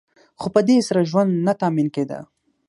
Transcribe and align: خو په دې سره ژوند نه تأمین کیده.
خو 0.39 0.47
په 0.55 0.61
دې 0.67 0.77
سره 0.87 1.07
ژوند 1.09 1.31
نه 1.45 1.53
تأمین 1.61 1.87
کیده. 1.95 2.19